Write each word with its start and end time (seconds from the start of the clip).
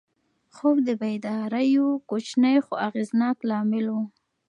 موبایل 0.55 0.77
د 0.87 0.89
بیدارۍ 1.01 1.67
یو 1.77 1.87
کوچنی 2.09 2.57
خو 2.65 2.73
اغېزناک 2.87 3.37
لامل 3.49 3.85
و. 3.93 3.97